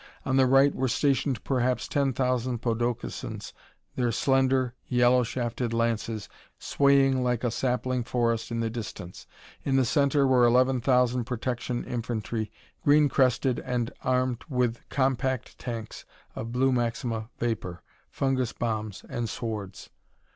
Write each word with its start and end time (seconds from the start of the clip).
On 0.25 0.35
the 0.35 0.47
right 0.47 0.73
were 0.73 0.87
stationed 0.87 1.43
perhaps 1.43 1.87
ten 1.87 2.11
thousand 2.11 2.59
podokesons, 2.63 3.53
their 3.95 4.11
slender, 4.11 4.73
yellow 4.87 5.21
shafted 5.21 5.73
lances 5.75 6.27
swaying 6.57 7.23
like 7.23 7.43
a 7.43 7.51
sapling 7.51 8.03
forest 8.03 8.49
in 8.49 8.61
the 8.61 8.69
distance. 8.71 9.27
In 9.63 9.75
the 9.75 9.85
center 9.85 10.25
were 10.25 10.43
eleven 10.43 10.81
thousand 10.81 11.25
protection 11.25 11.83
infantry, 11.83 12.51
green 12.83 13.09
crested 13.09 13.59
and 13.59 13.93
armed 14.01 14.41
with 14.49 14.79
compact 14.89 15.59
tanks 15.59 16.03
of 16.35 16.51
blue 16.51 16.71
maxima 16.71 17.29
vapor, 17.37 17.83
fungus 18.09 18.53
bombs 18.53 19.05
and 19.07 19.29
swords. 19.29 19.91